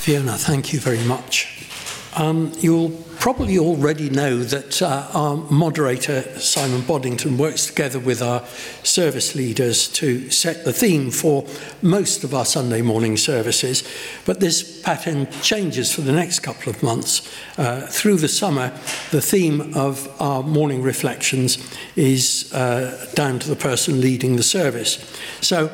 Fiona, 0.00 0.32
thank 0.32 0.72
you 0.72 0.80
very 0.80 1.04
much. 1.04 1.68
Um, 2.16 2.52
you'll 2.56 2.90
probably 3.18 3.58
already 3.58 4.08
know 4.08 4.38
that 4.38 4.80
uh, 4.80 5.06
our 5.12 5.36
moderator, 5.36 6.22
Simon 6.40 6.80
Boddington, 6.80 7.36
works 7.36 7.66
together 7.66 7.98
with 7.98 8.22
our 8.22 8.42
service 8.82 9.34
leaders 9.34 9.88
to 9.88 10.30
set 10.30 10.64
the 10.64 10.72
theme 10.72 11.10
for 11.10 11.46
most 11.82 12.24
of 12.24 12.32
our 12.32 12.46
Sunday 12.46 12.80
morning 12.80 13.18
services. 13.18 13.86
But 14.24 14.40
this 14.40 14.80
pattern 14.80 15.30
changes 15.42 15.94
for 15.94 16.00
the 16.00 16.12
next 16.12 16.40
couple 16.40 16.70
of 16.70 16.82
months. 16.82 17.30
Uh, 17.58 17.86
through 17.86 18.16
the 18.16 18.28
summer, 18.28 18.70
the 19.10 19.20
theme 19.20 19.76
of 19.76 20.08
our 20.18 20.42
morning 20.42 20.80
reflections 20.80 21.58
is 21.94 22.50
uh, 22.54 23.06
down 23.14 23.38
to 23.40 23.50
the 23.50 23.54
person 23.54 24.00
leading 24.00 24.36
the 24.36 24.42
service. 24.42 24.96
So 25.42 25.70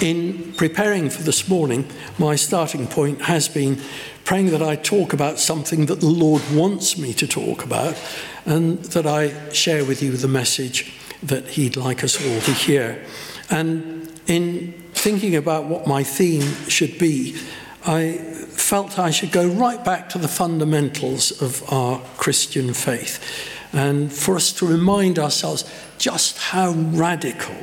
in 0.00 0.52
preparing 0.54 1.10
for 1.10 1.22
this 1.22 1.48
morning, 1.48 1.86
my 2.18 2.36
starting 2.36 2.86
point 2.86 3.22
has 3.22 3.48
been 3.48 3.80
praying 4.24 4.50
that 4.50 4.62
I 4.62 4.76
talk 4.76 5.12
about 5.12 5.38
something 5.38 5.86
that 5.86 6.00
the 6.00 6.06
Lord 6.06 6.42
wants 6.52 6.98
me 6.98 7.12
to 7.14 7.26
talk 7.26 7.64
about 7.64 7.96
and 8.44 8.78
that 8.86 9.06
I 9.06 9.50
share 9.52 9.84
with 9.84 10.02
you 10.02 10.16
the 10.16 10.28
message 10.28 10.92
that 11.22 11.48
He'd 11.48 11.76
like 11.76 12.04
us 12.04 12.16
all 12.16 12.40
to 12.40 12.52
hear. 12.52 13.04
And 13.50 14.20
in 14.26 14.72
thinking 14.92 15.36
about 15.36 15.64
what 15.64 15.86
my 15.86 16.02
theme 16.02 16.42
should 16.68 16.98
be, 16.98 17.36
I 17.86 18.12
felt 18.12 18.98
I 18.98 19.10
should 19.10 19.30
go 19.30 19.46
right 19.46 19.82
back 19.84 20.08
to 20.10 20.18
the 20.18 20.28
fundamentals 20.28 21.40
of 21.40 21.62
our 21.72 22.00
Christian 22.16 22.74
faith 22.74 23.54
and 23.72 24.12
for 24.12 24.36
us 24.36 24.52
to 24.52 24.66
remind 24.66 25.18
ourselves 25.18 25.64
just 25.98 26.38
how 26.38 26.72
radical 26.72 27.56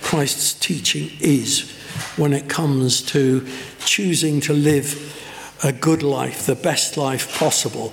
Christ's 0.00 0.54
teaching 0.54 1.10
is 1.20 1.70
when 2.16 2.32
it 2.32 2.48
comes 2.48 3.02
to 3.02 3.46
choosing 3.84 4.40
to 4.42 4.52
live 4.52 5.18
a 5.62 5.72
good 5.72 6.02
life, 6.02 6.46
the 6.46 6.54
best 6.54 6.96
life 6.96 7.38
possible. 7.38 7.92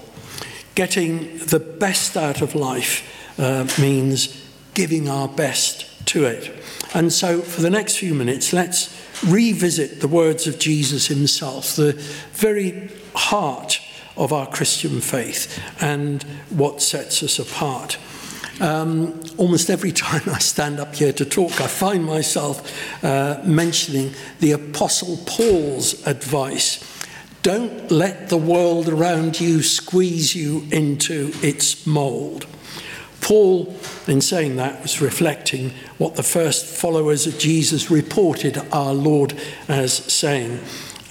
Getting 0.76 1.38
the 1.38 1.60
best 1.60 2.18
out 2.18 2.42
of 2.42 2.56
life 2.56 3.40
uh, 3.40 3.68
means 3.80 4.44
giving 4.74 5.10
our 5.10 5.28
best 5.28 5.86
to 6.08 6.26
it. 6.26 6.56
And 6.94 7.14
so, 7.14 7.42
for 7.42 7.62
the 7.62 7.70
next 7.70 7.98
few 7.98 8.14
minutes, 8.14 8.54
let's 8.54 8.96
revisit 9.26 10.02
the 10.02 10.08
words 10.08 10.48
of 10.48 10.60
Jesus 10.60 11.08
himself, 11.08 11.76
the 11.76 11.94
very 12.34 12.90
heart 13.16 13.79
of 14.20 14.34
our 14.34 14.46
Christian 14.46 15.00
faith 15.00 15.60
and 15.82 16.22
what 16.50 16.82
sets 16.82 17.24
us 17.24 17.40
apart. 17.40 17.98
Um, 18.60 19.24
almost 19.38 19.70
every 19.70 19.94
time 19.94 20.24
I 20.28 20.40
stand 20.40 20.80
up 20.80 20.94
here 20.94 21.14
to 21.14 21.26
talk, 21.26 21.62
I 21.62 21.68
find 21.68 22.04
myself 22.04 23.04
uh, 23.04 23.42
mentioning 23.46 24.14
the 24.42 24.52
Apostle 24.52 25.18
Paul's 25.26 26.06
advice. 26.06 26.86
Don't 27.42 27.90
let 27.90 28.28
the 28.28 28.38
world 28.38 28.90
around 28.90 29.40
you 29.40 29.64
squeeze 29.64 30.36
you 30.36 30.68
into 30.72 31.32
its 31.42 31.88
mould. 31.88 32.46
Paul, 33.22 33.74
in 34.08 34.20
saying 34.20 34.58
that, 34.58 34.82
was 34.82 35.02
reflecting 35.02 35.72
what 35.98 36.16
the 36.16 36.24
first 36.24 36.66
followers 36.66 37.28
of 37.28 37.38
Jesus 37.38 37.90
reported 37.90 38.58
our 38.74 38.94
Lord 38.94 39.34
as 39.70 39.94
saying. 39.94 40.60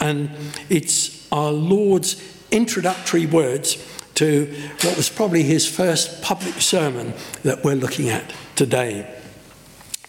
And 0.01 0.31
it's 0.69 1.27
our 1.33 1.53
Lord's 1.53 2.17
introductory 2.51 3.27
words 3.27 3.77
to 4.15 4.47
what 4.83 4.97
was 4.97 5.09
probably 5.09 5.43
his 5.45 5.69
first 5.69 6.23
public 6.23 6.55
sermon 6.61 7.15
that 7.45 7.63
we're 7.63 7.77
looking 7.77 8.09
at 8.09 8.33
today. 8.57 9.15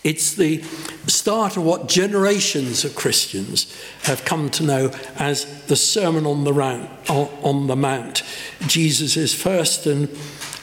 It's 0.04 0.34
the 0.34 0.64
start 1.08 1.58
of 1.58 1.64
what 1.64 1.90
generations 1.90 2.86
of 2.86 2.96
Christians 2.96 3.76
have 4.04 4.24
come 4.24 4.50
to 4.52 4.64
know 4.64 4.92
as 5.18 5.66
the 5.66 5.76
Sermon 5.76 6.26
on 6.26 6.46
the, 6.46 6.54
Mount, 6.54 6.90
on 7.10 7.68
the 7.68 7.76
Mount, 7.76 8.24
Jesus' 8.66 9.34
first 9.34 9.86
and 9.86 10.08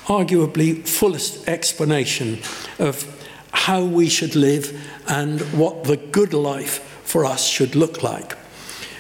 arguably 0.07 0.87
fullest 0.87 1.47
explanation 1.49 2.39
of 2.79 3.13
how 3.53 3.85
we 3.85 4.09
should 4.09 4.35
live 4.35 4.83
and 5.07 5.41
what 5.53 5.85
the 5.85 5.97
good 5.97 6.33
life 6.33 6.79
for 7.05 7.25
us 7.25 7.47
should 7.47 7.75
look 7.75 8.03
like. 8.03 8.37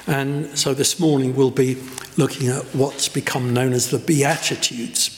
And 0.07 0.57
so 0.57 0.73
this 0.73 1.01
morning 1.01 1.35
we'll 1.35 1.51
be 1.51 1.83
looking 2.17 2.49
at 2.49 2.65
what's 2.75 3.09
become 3.09 3.53
known 3.53 3.73
as 3.73 3.91
the 3.91 3.99
Beatitudes. 3.99 5.13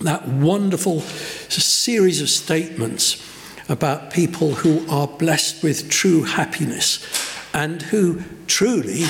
That 0.00 0.28
wonderful 0.28 1.00
series 1.00 2.20
of 2.20 2.28
statements 2.28 3.22
about 3.68 4.12
people 4.12 4.54
who 4.56 4.86
are 4.88 5.08
blessed 5.08 5.62
with 5.62 5.88
true 5.88 6.24
happiness 6.24 7.04
and 7.54 7.80
who 7.82 8.22
truly 8.46 9.04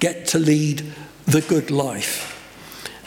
get 0.00 0.26
to 0.28 0.38
lead 0.38 0.92
the 1.24 1.40
good 1.40 1.70
life. 1.70 2.32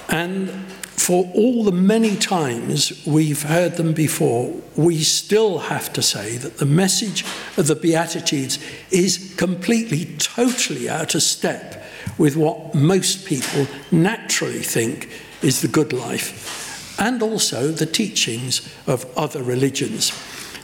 And 0.10 0.66
for 1.10 1.28
all 1.34 1.64
the 1.64 1.72
many 1.72 2.16
times 2.16 3.04
we've 3.04 3.42
heard 3.42 3.78
them 3.78 3.94
before, 3.94 4.54
we 4.76 5.00
still 5.00 5.58
have 5.58 5.92
to 5.92 6.04
say 6.04 6.38
that 6.38 6.60
the 6.60 6.68
message 6.68 7.26
of 7.58 7.66
the 7.66 7.74
Beatitudes 7.74 8.60
is 8.92 9.34
completely, 9.36 10.06
totally 10.20 10.88
out 10.88 11.16
of 11.16 11.24
step 11.24 11.84
with 12.20 12.36
what 12.36 12.76
most 12.76 13.26
people 13.26 13.66
naturally 13.92 14.60
think 14.60 15.10
is 15.42 15.64
the 15.64 15.68
good 15.68 15.94
life 15.94 16.96
and 17.00 17.24
also 17.24 17.70
the 17.70 17.88
teachings 17.88 18.72
of 18.86 19.04
other 19.18 19.42
religions. 19.42 20.12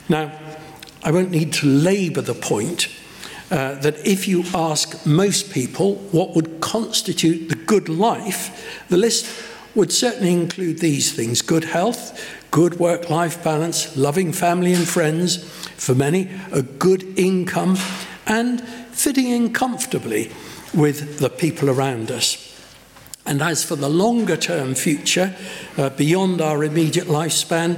Now, 0.08 0.30
I 1.02 1.10
won't 1.10 1.32
need 1.32 1.54
to 1.54 1.66
labour 1.66 2.20
the 2.20 2.34
point. 2.34 2.86
Uh, 3.48 3.76
that 3.76 4.04
if 4.04 4.26
you 4.26 4.42
ask 4.54 5.06
most 5.06 5.52
people 5.52 5.94
what 6.10 6.34
would 6.34 6.60
constitute 6.60 7.48
the 7.48 7.54
good 7.54 7.88
life, 7.88 8.84
the 8.88 8.96
list 8.96 9.24
would 9.76 9.92
certainly 9.92 10.32
include 10.32 10.78
these 10.78 11.12
things 11.12 11.42
good 11.42 11.64
health, 11.64 12.18
good 12.50 12.80
work 12.80 13.10
life 13.10 13.44
balance, 13.44 13.96
loving 13.96 14.32
family 14.32 14.72
and 14.72 14.88
friends, 14.88 15.36
for 15.76 15.94
many, 15.94 16.28
a 16.50 16.62
good 16.62 17.02
income, 17.18 17.76
and 18.26 18.60
fitting 18.90 19.28
in 19.28 19.52
comfortably 19.52 20.32
with 20.74 21.18
the 21.18 21.30
people 21.30 21.70
around 21.70 22.10
us. 22.10 22.42
And 23.26 23.42
as 23.42 23.64
for 23.64 23.76
the 23.76 23.88
longer 23.88 24.36
term 24.36 24.74
future, 24.74 25.36
uh, 25.76 25.90
beyond 25.90 26.40
our 26.40 26.64
immediate 26.64 27.06
lifespan, 27.06 27.76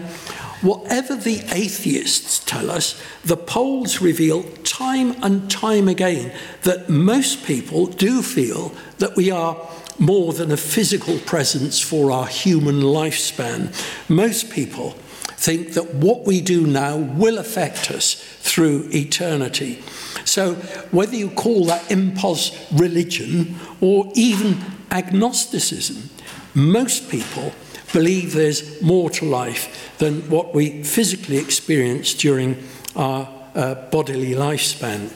whatever 0.62 1.16
the 1.16 1.42
atheists 1.52 2.40
tell 2.44 2.70
us, 2.70 3.00
the 3.24 3.36
polls 3.36 4.00
reveal 4.00 4.42
time 4.64 5.16
and 5.22 5.50
time 5.50 5.88
again 5.88 6.32
that 6.62 6.88
most 6.88 7.44
people 7.44 7.86
do 7.86 8.22
feel 8.22 8.74
that 8.98 9.16
we 9.16 9.30
are 9.30 9.54
more 9.98 10.32
than 10.32 10.50
a 10.52 10.56
physical 10.56 11.18
presence 11.18 11.80
for 11.80 12.10
our 12.10 12.26
human 12.26 12.80
lifespan. 12.80 13.72
Most 14.08 14.50
people 14.50 14.90
think 15.38 15.74
that 15.74 15.94
what 15.94 16.26
we 16.26 16.40
do 16.40 16.66
now 16.66 16.96
will 16.96 17.38
affect 17.38 17.90
us 17.90 18.14
through 18.40 18.88
eternity. 18.92 19.82
So, 20.24 20.54
whether 20.90 21.16
you 21.16 21.30
call 21.30 21.66
that 21.66 21.90
impulse 21.90 22.70
religion 22.72 23.56
or 23.80 24.10
even 24.14 24.58
agnosticism, 24.90 26.10
most 26.54 27.08
people 27.08 27.52
believe 27.92 28.34
there's 28.34 28.82
more 28.82 29.10
to 29.10 29.24
life 29.24 29.96
than 29.98 30.28
what 30.28 30.54
we 30.54 30.82
physically 30.82 31.38
experience 31.38 32.14
during 32.14 32.62
our 32.96 33.28
uh, 33.54 33.74
bodily 33.90 34.32
lifespan. 34.32 35.10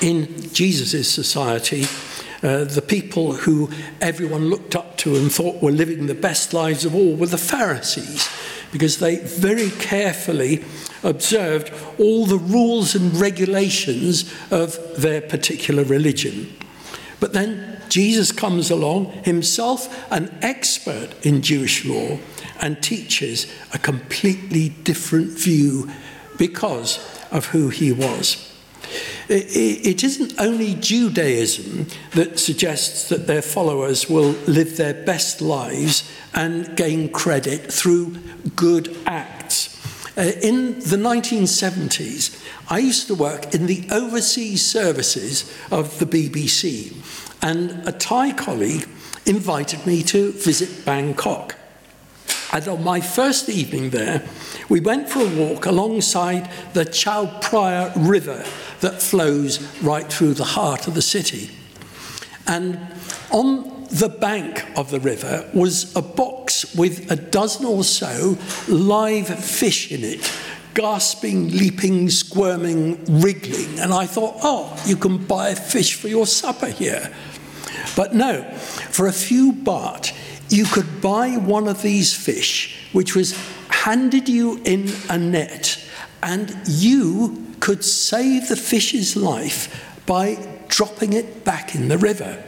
In 0.00 0.52
Jesus' 0.52 1.10
society, 1.10 1.86
Uh, 2.44 2.62
the 2.64 2.82
people 2.82 3.32
who 3.32 3.70
everyone 4.02 4.50
looked 4.50 4.76
up 4.76 4.98
to 4.98 5.16
and 5.16 5.32
thought 5.32 5.62
were 5.62 5.72
living 5.72 6.06
the 6.06 6.14
best 6.14 6.52
lives 6.52 6.84
of 6.84 6.94
all 6.94 7.16
were 7.16 7.26
the 7.26 7.38
Pharisees, 7.38 8.28
because 8.70 8.98
they 8.98 9.16
very 9.16 9.70
carefully 9.70 10.62
observed 11.02 11.72
all 11.98 12.26
the 12.26 12.36
rules 12.36 12.94
and 12.94 13.16
regulations 13.16 14.30
of 14.50 14.78
their 15.00 15.22
particular 15.22 15.84
religion. 15.84 16.54
But 17.18 17.32
then 17.32 17.80
Jesus 17.88 18.30
comes 18.30 18.70
along, 18.70 19.06
himself 19.24 20.12
an 20.12 20.36
expert 20.42 21.14
in 21.24 21.40
Jewish 21.40 21.86
law, 21.86 22.18
and 22.60 22.82
teaches 22.82 23.50
a 23.72 23.78
completely 23.78 24.68
different 24.68 25.30
view 25.30 25.90
because 26.36 26.98
of 27.30 27.46
who 27.46 27.70
he 27.70 27.90
was. 27.90 28.53
It, 29.28 29.86
it 29.86 30.04
isn't 30.04 30.40
only 30.40 30.74
Judaism 30.74 31.86
that 32.12 32.38
suggests 32.38 33.08
that 33.08 33.26
their 33.26 33.42
followers 33.42 34.08
will 34.08 34.32
live 34.46 34.76
their 34.76 34.94
best 34.94 35.40
lives 35.40 36.10
and 36.34 36.76
gain 36.76 37.08
credit 37.10 37.72
through 37.72 38.16
good 38.56 38.96
acts. 39.06 39.74
Uh, 40.16 40.30
in 40.42 40.78
the 40.78 40.96
1970s, 40.96 42.40
I 42.70 42.78
used 42.78 43.08
to 43.08 43.14
work 43.14 43.52
in 43.54 43.66
the 43.66 43.86
overseas 43.90 44.64
services 44.64 45.52
of 45.72 45.98
the 45.98 46.06
BBC, 46.06 46.94
and 47.42 47.86
a 47.86 47.92
Thai 47.92 48.32
colleague 48.32 48.88
invited 49.26 49.84
me 49.86 50.02
to 50.04 50.32
visit 50.32 50.84
Bangkok. 50.84 51.56
And 52.52 52.68
on 52.68 52.84
my 52.84 53.00
first 53.00 53.48
evening 53.48 53.90
there, 53.90 54.22
we 54.68 54.78
went 54.78 55.08
for 55.08 55.22
a 55.22 55.28
walk 55.28 55.66
alongside 55.66 56.48
the 56.72 56.84
Chao 56.84 57.26
Phraya 57.40 57.92
River, 57.96 58.44
that 58.84 59.00
flows 59.00 59.62
right 59.82 60.12
through 60.12 60.34
the 60.34 60.44
heart 60.44 60.86
of 60.86 60.92
the 60.92 61.00
city. 61.00 61.50
And 62.46 62.78
on 63.30 63.86
the 63.90 64.10
bank 64.10 64.62
of 64.76 64.90
the 64.90 65.00
river 65.00 65.48
was 65.54 65.96
a 65.96 66.02
box 66.02 66.74
with 66.74 67.10
a 67.10 67.16
dozen 67.16 67.64
or 67.64 67.82
so 67.82 68.36
live 68.68 69.28
fish 69.42 69.90
in 69.90 70.04
it, 70.04 70.30
gasping, 70.74 71.48
leaping, 71.48 72.10
squirming, 72.10 73.02
wriggling. 73.22 73.78
And 73.78 73.90
I 73.90 74.04
thought, 74.04 74.34
oh, 74.42 74.78
you 74.84 74.96
can 74.96 75.16
buy 75.16 75.48
a 75.48 75.56
fish 75.56 75.94
for 75.94 76.08
your 76.08 76.26
supper 76.26 76.68
here. 76.68 77.10
But 77.96 78.14
no, 78.14 78.42
for 78.90 79.06
a 79.06 79.12
few 79.12 79.54
baht, 79.54 80.12
you 80.50 80.66
could 80.66 81.00
buy 81.00 81.38
one 81.38 81.68
of 81.68 81.80
these 81.80 82.14
fish, 82.14 82.90
which 82.92 83.16
was 83.16 83.34
handed 83.70 84.28
you 84.28 84.60
in 84.64 84.92
a 85.08 85.16
net, 85.16 85.82
and 86.22 86.54
you 86.66 87.53
could 87.64 87.82
save 87.82 88.48
the 88.48 88.56
fish's 88.56 89.16
life 89.16 90.04
by 90.04 90.36
dropping 90.68 91.14
it 91.14 91.46
back 91.46 91.74
in 91.74 91.88
the 91.88 91.96
river. 91.96 92.44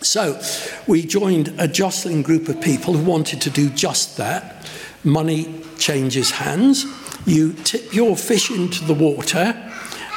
So 0.00 0.40
we 0.86 1.02
joined 1.02 1.52
a 1.58 1.66
jostling 1.66 2.22
group 2.22 2.48
of 2.48 2.60
people 2.60 2.94
who 2.94 3.04
wanted 3.04 3.40
to 3.40 3.50
do 3.50 3.68
just 3.68 4.18
that. 4.18 4.70
Money 5.02 5.64
changes 5.76 6.30
hands. 6.30 6.86
You 7.26 7.52
tip 7.64 7.92
your 7.92 8.16
fish 8.16 8.48
into 8.48 8.84
the 8.84 8.94
water, 8.94 9.60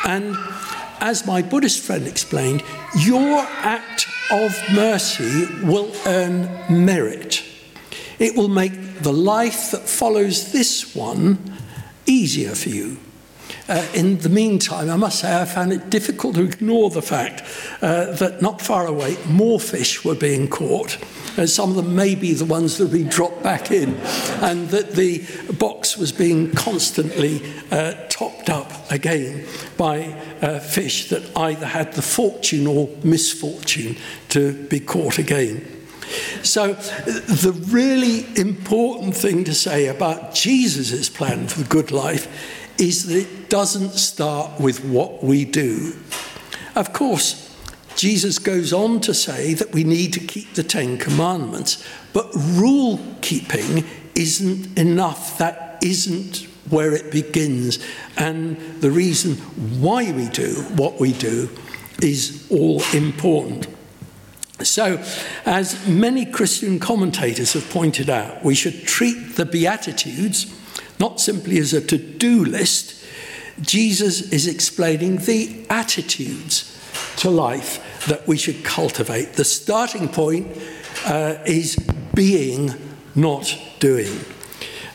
and 0.03 0.37
as 0.99 1.25
my 1.25 1.41
Buddhist 1.41 1.81
friend 1.83 2.05
explained, 2.05 2.61
your 2.99 3.39
act 3.39 4.05
of 4.29 4.55
mercy 4.71 5.47
will 5.63 5.91
earn 6.05 6.47
merit. 6.69 7.43
It 8.19 8.37
will 8.37 8.49
make 8.49 8.99
the 8.99 9.13
life 9.13 9.71
that 9.71 9.89
follows 9.89 10.51
this 10.51 10.95
one 10.95 11.39
easier 12.05 12.53
for 12.53 12.69
you. 12.69 12.97
Uh, 13.67 13.83
in 13.95 14.19
the 14.19 14.29
meantime, 14.29 14.91
I 14.91 14.95
must 14.95 15.19
say 15.19 15.41
I 15.41 15.45
found 15.45 15.73
it 15.73 15.89
difficult 15.89 16.35
to 16.35 16.43
ignore 16.43 16.91
the 16.91 17.01
fact 17.01 17.41
uh, 17.81 18.11
that 18.13 18.41
not 18.41 18.61
far 18.61 18.85
away 18.85 19.17
more 19.27 19.59
fish 19.59 20.05
were 20.05 20.15
being 20.15 20.47
caught. 20.47 20.99
And 21.37 21.49
some 21.49 21.71
of 21.71 21.75
them 21.75 21.95
may 21.95 22.13
be 22.13 22.33
the 22.33 22.45
ones 22.45 22.77
that 22.77 22.89
we 22.89 23.03
dropped 23.03 23.41
back 23.41 23.71
in, 23.71 23.95
and 24.41 24.69
that 24.69 24.91
the 24.91 25.25
box 25.57 25.97
was 25.97 26.11
being 26.11 26.51
constantly 26.51 27.41
uh, 27.71 27.93
topped 28.07 28.49
up 28.49 28.71
again 28.91 29.45
by 29.77 30.13
uh, 30.41 30.59
fish 30.59 31.09
that 31.09 31.35
either 31.35 31.65
had 31.65 31.93
the 31.93 32.01
fortune 32.01 32.67
or 32.67 32.87
misfortune 33.03 33.97
to 34.29 34.53
be 34.67 34.79
caught 34.79 35.17
again. 35.17 35.65
So, 36.43 36.73
the 36.73 37.51
really 37.67 38.25
important 38.39 39.15
thing 39.15 39.43
to 39.45 39.55
say 39.55 39.87
about 39.87 40.35
Jesus' 40.35 41.09
plan 41.09 41.47
for 41.47 41.61
the 41.61 41.67
good 41.67 41.91
life 41.91 42.61
is 42.77 43.05
that 43.07 43.17
it 43.17 43.49
doesn't 43.49 43.91
start 43.91 44.59
with 44.59 44.83
what 44.83 45.23
we 45.23 45.45
do. 45.45 45.93
Of 46.75 46.93
course, 46.93 47.45
Jesus 47.95 48.39
goes 48.39 48.73
on 48.73 48.99
to 49.01 49.13
say 49.13 49.53
that 49.53 49.71
we 49.71 49.83
need 49.83 50.13
to 50.13 50.19
keep 50.19 50.53
the 50.53 50.63
Ten 50.63 50.97
Commandments, 50.97 51.83
but 52.11 52.29
rule 52.35 52.99
keeping 53.21 53.85
isn't 54.15 54.77
enough. 54.77 55.37
That 55.37 55.79
isn't 55.81 56.47
where 56.69 56.93
it 56.93 57.11
begins. 57.11 57.79
And 58.17 58.57
the 58.81 58.91
reason 58.91 59.35
why 59.81 60.11
we 60.11 60.27
do 60.29 60.63
what 60.75 60.99
we 60.99 61.13
do 61.13 61.49
is 62.01 62.47
all 62.49 62.81
important. 62.93 63.67
So, 64.61 65.03
as 65.45 65.85
many 65.85 66.25
Christian 66.25 66.79
commentators 66.79 67.53
have 67.53 67.69
pointed 67.69 68.09
out, 68.09 68.43
we 68.43 68.55
should 68.55 68.83
treat 68.83 69.35
the 69.35 69.45
Beatitudes 69.45 70.45
not 70.99 71.19
simply 71.19 71.57
as 71.57 71.73
a 71.73 71.81
to 71.81 71.97
do 71.97 72.45
list. 72.45 73.03
Jesus 73.61 74.33
is 74.33 74.47
explaining 74.47 75.17
the 75.17 75.65
attitudes 75.69 76.71
to 77.17 77.29
life 77.29 78.05
that 78.07 78.27
we 78.27 78.37
should 78.37 78.63
cultivate. 78.63 79.33
The 79.33 79.45
starting 79.45 80.07
point 80.07 80.47
uh, 81.05 81.37
is 81.45 81.75
being, 82.13 82.73
not 83.15 83.57
doing. 83.79 84.19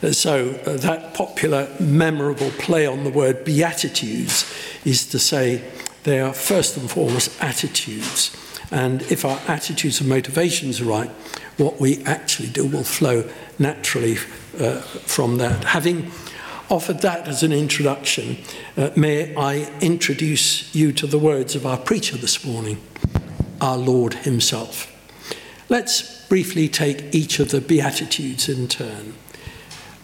Uh, 0.02 0.12
so, 0.12 0.50
uh, 0.66 0.76
that 0.78 1.14
popular, 1.14 1.68
memorable 1.78 2.50
play 2.52 2.86
on 2.86 3.04
the 3.04 3.10
word 3.10 3.44
beatitudes 3.44 4.50
is 4.84 5.06
to 5.06 5.18
say 5.18 5.62
they 6.04 6.20
are 6.20 6.32
first 6.32 6.76
and 6.76 6.90
foremost 6.90 7.30
attitudes. 7.42 8.34
And 8.70 9.02
if 9.02 9.24
our 9.24 9.40
attitudes 9.48 10.00
and 10.00 10.08
motivations 10.08 10.80
are 10.80 10.84
right, 10.84 11.10
what 11.58 11.80
we 11.80 12.02
actually 12.04 12.48
do 12.48 12.66
will 12.66 12.84
flow 12.84 13.28
naturally 13.58 14.16
uh, 14.58 14.80
from 14.80 15.38
that. 15.38 15.64
Having 15.64 16.10
offered 16.70 17.00
that 17.00 17.26
as 17.26 17.42
an 17.42 17.52
introduction, 17.52 18.38
uh, 18.76 18.90
may 18.96 19.34
I 19.34 19.70
introduce 19.80 20.74
you 20.74 20.92
to 20.92 21.06
the 21.06 21.18
words 21.18 21.54
of 21.54 21.66
our 21.66 21.78
preacher 21.78 22.16
this 22.16 22.44
morning, 22.44 22.80
our 23.60 23.76
Lord 23.76 24.14
Himself. 24.14 24.86
Let's 25.68 26.26
briefly 26.28 26.68
take 26.68 27.14
each 27.14 27.40
of 27.40 27.50
the 27.50 27.60
Beatitudes 27.60 28.48
in 28.48 28.68
turn. 28.68 29.14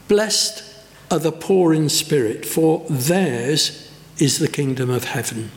Blessed 0.08 0.62
are 1.10 1.18
the 1.18 1.32
poor 1.32 1.72
in 1.72 1.88
spirit, 1.88 2.44
for 2.44 2.84
theirs 2.88 3.90
is 4.18 4.38
the 4.38 4.48
kingdom 4.48 4.90
of 4.90 5.04
heaven. 5.04 5.50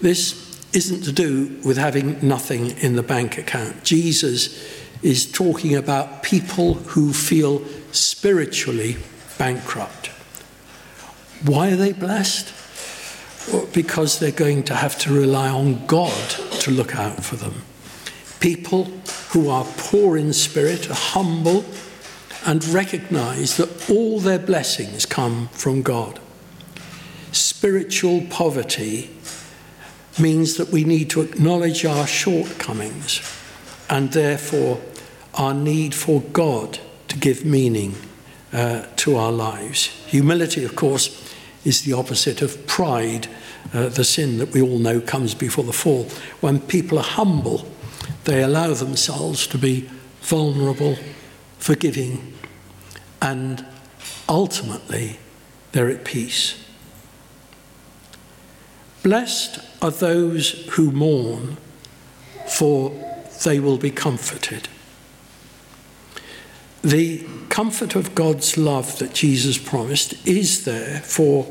This 0.00 0.44
isn't 0.74 1.02
to 1.04 1.12
do 1.12 1.60
with 1.64 1.76
having 1.76 2.26
nothing 2.26 2.72
in 2.78 2.96
the 2.96 3.02
bank 3.02 3.38
account. 3.38 3.84
Jesus 3.84 4.83
is 5.04 5.30
talking 5.30 5.76
about 5.76 6.22
people 6.22 6.74
who 6.74 7.12
feel 7.12 7.62
spiritually 7.92 8.96
bankrupt. 9.36 10.06
Why 11.44 11.70
are 11.72 11.76
they 11.76 11.92
blessed? 11.92 12.52
Because 13.74 14.18
they're 14.18 14.30
going 14.30 14.62
to 14.64 14.74
have 14.74 14.98
to 15.00 15.12
rely 15.12 15.50
on 15.50 15.84
God 15.86 16.30
to 16.60 16.70
look 16.70 16.96
out 16.96 17.22
for 17.22 17.36
them. 17.36 17.62
People 18.40 18.84
who 19.32 19.50
are 19.50 19.66
poor 19.76 20.16
in 20.16 20.32
spirit, 20.32 20.90
are 20.90 20.94
humble, 20.94 21.66
and 22.46 22.64
recognize 22.68 23.58
that 23.58 23.90
all 23.90 24.20
their 24.20 24.38
blessings 24.38 25.04
come 25.04 25.48
from 25.48 25.82
God. 25.82 26.18
Spiritual 27.30 28.22
poverty 28.30 29.10
means 30.18 30.56
that 30.56 30.68
we 30.68 30.84
need 30.84 31.10
to 31.10 31.20
acknowledge 31.20 31.84
our 31.84 32.06
shortcomings 32.06 33.20
and 33.90 34.12
therefore 34.12 34.80
our 35.36 35.54
need 35.54 35.94
for 35.94 36.20
God 36.20 36.78
to 37.08 37.18
give 37.18 37.44
meaning 37.44 37.94
uh, 38.52 38.86
to 38.96 39.16
our 39.16 39.32
lives. 39.32 39.86
Humility, 40.06 40.64
of 40.64 40.76
course, 40.76 41.32
is 41.64 41.82
the 41.82 41.92
opposite 41.92 42.42
of 42.42 42.66
pride, 42.66 43.26
uh, 43.72 43.88
the 43.88 44.04
sin 44.04 44.38
that 44.38 44.52
we 44.52 44.62
all 44.62 44.78
know 44.78 45.00
comes 45.00 45.34
before 45.34 45.64
the 45.64 45.72
fall. 45.72 46.04
When 46.40 46.60
people 46.60 46.98
are 46.98 47.04
humble, 47.04 47.66
they 48.24 48.42
allow 48.42 48.74
themselves 48.74 49.46
to 49.48 49.58
be 49.58 49.88
vulnerable, 50.20 50.96
forgiving, 51.58 52.34
and 53.20 53.64
ultimately 54.28 55.18
they're 55.72 55.90
at 55.90 56.04
peace. 56.04 56.62
Blessed 59.02 59.58
are 59.82 59.90
those 59.90 60.66
who 60.72 60.90
mourn, 60.90 61.56
for 62.46 62.90
they 63.44 63.60
will 63.60 63.76
be 63.76 63.90
comforted. 63.90 64.68
The 66.84 67.26
comfort 67.48 67.94
of 67.94 68.14
God's 68.14 68.58
love 68.58 68.98
that 68.98 69.14
Jesus 69.14 69.56
promised 69.56 70.14
is 70.26 70.66
there 70.66 71.00
for 71.00 71.46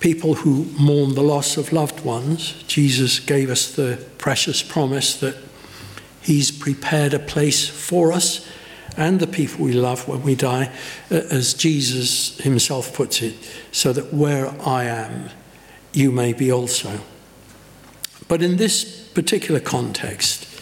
people 0.00 0.34
who 0.34 0.66
mourn 0.78 1.14
the 1.14 1.22
loss 1.22 1.56
of 1.56 1.72
loved 1.72 2.04
ones. 2.04 2.62
Jesus 2.66 3.20
gave 3.20 3.48
us 3.48 3.74
the 3.74 4.04
precious 4.18 4.62
promise 4.62 5.18
that 5.20 5.36
He's 6.20 6.50
prepared 6.50 7.14
a 7.14 7.18
place 7.18 7.66
for 7.66 8.12
us 8.12 8.46
and 8.98 9.18
the 9.18 9.26
people 9.26 9.64
we 9.64 9.72
love 9.72 10.06
when 10.06 10.22
we 10.22 10.34
die, 10.34 10.70
uh, 11.10 11.14
as 11.30 11.54
Jesus 11.54 12.36
Himself 12.38 12.94
puts 12.94 13.22
it, 13.22 13.34
so 13.72 13.94
that 13.94 14.12
where 14.12 14.54
I 14.60 14.84
am, 14.84 15.30
you 15.94 16.12
may 16.12 16.34
be 16.34 16.52
also. 16.52 17.00
But 18.28 18.42
in 18.42 18.58
this 18.58 19.08
particular 19.08 19.60
context, 19.60 20.53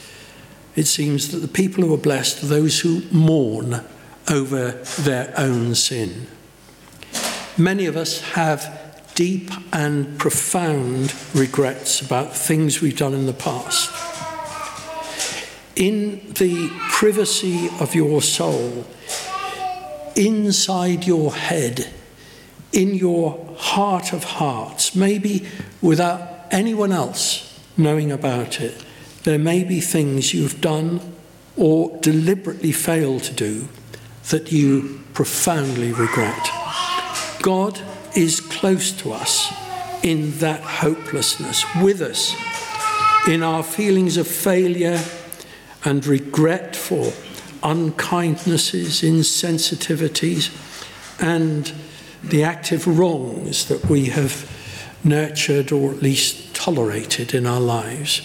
it 0.75 0.87
seems 0.87 1.31
that 1.33 1.38
the 1.38 1.49
people 1.49 1.85
who 1.85 1.95
are 1.95 1.99
blessed 1.99 2.43
are 2.43 2.47
those 2.47 2.81
who 2.81 3.02
mourn 3.11 3.85
over 4.31 4.71
their 4.99 5.35
own 5.37 5.75
sin. 5.75 6.26
Many 7.59 7.87
of 7.87 7.97
us 7.97 8.21
have 8.33 9.02
deep 9.14 9.50
and 9.73 10.19
profound 10.19 11.14
regrets 11.35 12.00
about 12.00 12.35
things 12.35 12.81
we've 12.81 12.97
done 12.97 13.12
in 13.12 13.26
the 13.26 13.33
past. 13.35 13.91
In 15.76 16.33
the 16.35 16.71
privacy 16.91 17.69
of 17.81 17.95
your 17.95 18.23
soul, 18.23 18.87
inside 20.17 21.07
your 21.07 21.33
head, 21.33 21.93
in 22.73 22.95
your 22.95 23.55
heart 23.59 24.12
of 24.12 24.25
hearts, 24.25 24.95
maybe 24.95 25.47
without 25.81 26.47
anyone 26.50 26.93
else 26.93 27.61
knowing 27.76 28.12
about 28.12 28.61
it. 28.61 28.83
There 29.25 29.38
may 29.38 29.62
be 29.62 29.81
things 29.81 30.35
you've 30.35 30.61
done 30.61 31.00
or 31.57 31.97
deliberately 32.00 32.73
failed 32.73 33.23
to 33.25 33.33
do 33.33 33.69
that 34.31 34.50
you 34.50 35.00
profoundly 35.14 35.93
regret. 35.93 36.50
God 37.41 37.81
is 38.17 38.41
close 38.41 38.93
to 38.93 39.12
us 39.12 39.52
in 40.02 40.38
that 40.38 40.61
hopelessness, 40.61 41.64
with 41.81 42.00
us 42.00 42.35
in 43.29 43.43
our 43.43 43.62
feelings 43.62 44.17
of 44.17 44.26
failure 44.26 45.00
and 45.85 46.05
regret 46.07 46.75
for 46.75 47.12
unkindnesses, 47.62 49.02
insensitivities, 49.02 50.50
and 51.21 51.73
the 52.25 52.43
active 52.43 52.87
wrongs 52.87 53.67
that 53.67 53.87
we 53.87 54.07
have 54.07 54.50
nurtured 55.05 55.71
or 55.73 55.93
at 55.93 56.02
least 56.02 56.55
tolerated 56.55 57.35
in 57.35 57.47
our 57.47 57.61
lives. 57.61 58.23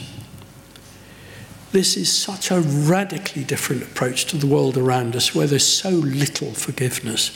This 1.77 1.95
is 1.95 2.11
such 2.11 2.49
a 2.49 2.59
radically 2.59 3.43
different 3.43 3.83
approach 3.83 4.25
to 4.31 4.37
the 4.37 4.47
world 4.47 4.79
around 4.79 5.15
us 5.15 5.35
where 5.35 5.45
there's 5.45 5.63
so 5.63 5.91
little 5.91 6.51
forgiveness. 6.51 7.31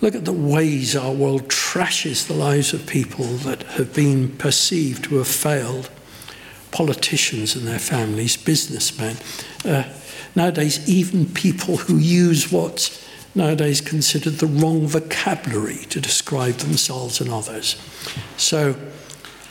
Look 0.00 0.14
at 0.14 0.24
the 0.24 0.32
ways 0.32 0.94
our 0.94 1.10
world 1.10 1.48
trashes 1.48 2.28
the 2.28 2.32
lives 2.32 2.72
of 2.72 2.86
people 2.86 3.24
that 3.38 3.64
have 3.64 3.92
been 3.92 4.36
perceived 4.36 5.02
to 5.06 5.16
have 5.16 5.26
failed 5.26 5.90
politicians 6.70 7.56
and 7.56 7.66
their 7.66 7.80
families, 7.80 8.36
businessmen. 8.36 9.16
Uh, 9.64 9.82
nowadays, 10.36 10.88
even 10.88 11.26
people 11.26 11.76
who 11.76 11.98
use 11.98 12.52
what's 12.52 13.04
nowadays 13.34 13.80
considered 13.80 14.34
the 14.34 14.46
wrong 14.46 14.86
vocabulary 14.86 15.84
to 15.88 16.00
describe 16.00 16.54
themselves 16.58 17.20
and 17.20 17.28
others. 17.28 17.74
So 18.36 18.76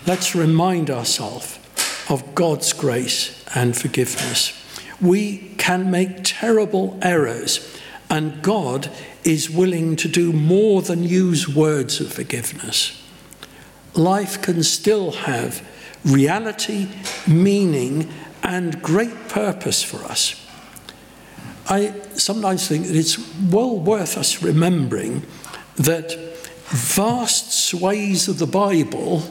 let's 0.07 0.35
remind 0.35 0.89
ourselves 0.89 1.59
of 2.09 2.33
God's 2.33 2.71
grace 2.71 3.38
and 3.55 3.75
forgiveness. 3.75 4.53
We 5.01 5.53
can 5.57 5.89
make 5.91 6.23
terrible 6.23 6.97
errors, 7.01 7.79
and 8.09 8.41
God 8.41 8.89
is 9.23 9.49
willing 9.49 9.95
to 9.97 10.07
do 10.07 10.33
more 10.33 10.81
than 10.81 11.03
use 11.03 11.47
words 11.47 11.99
of 11.99 12.11
forgiveness. 12.11 13.01
Life 13.93 14.41
can 14.41 14.63
still 14.63 15.11
have 15.11 15.67
reality, 16.05 16.89
meaning, 17.27 18.09
and 18.43 18.81
great 18.81 19.29
purpose 19.29 19.83
for 19.83 20.03
us. 20.03 20.35
I 21.67 21.93
sometimes 22.15 22.67
think 22.67 22.87
that 22.87 22.95
it's 22.95 23.19
well 23.51 23.77
worth 23.77 24.17
us 24.17 24.41
remembering 24.41 25.23
that 25.75 26.13
vast 26.65 27.51
swathes 27.51 28.27
of 28.27 28.39
the 28.39 28.47
Bible 28.47 29.23